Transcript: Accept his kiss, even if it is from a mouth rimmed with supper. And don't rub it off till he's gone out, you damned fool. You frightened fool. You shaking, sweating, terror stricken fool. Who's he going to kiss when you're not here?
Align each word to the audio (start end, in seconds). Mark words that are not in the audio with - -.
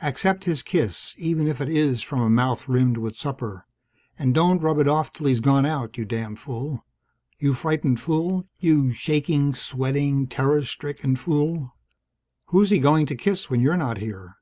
Accept 0.00 0.44
his 0.46 0.62
kiss, 0.62 1.14
even 1.18 1.46
if 1.46 1.60
it 1.60 1.68
is 1.68 2.00
from 2.00 2.22
a 2.22 2.30
mouth 2.30 2.70
rimmed 2.70 2.96
with 2.96 3.14
supper. 3.16 3.66
And 4.18 4.34
don't 4.34 4.62
rub 4.62 4.78
it 4.78 4.88
off 4.88 5.10
till 5.12 5.26
he's 5.26 5.40
gone 5.40 5.66
out, 5.66 5.98
you 5.98 6.06
damned 6.06 6.40
fool. 6.40 6.86
You 7.38 7.52
frightened 7.52 8.00
fool. 8.00 8.48
You 8.60 8.94
shaking, 8.94 9.52
sweating, 9.54 10.26
terror 10.26 10.64
stricken 10.64 11.16
fool. 11.16 11.76
Who's 12.46 12.70
he 12.70 12.78
going 12.78 13.04
to 13.04 13.14
kiss 13.14 13.50
when 13.50 13.60
you're 13.60 13.76
not 13.76 13.98
here? 13.98 14.36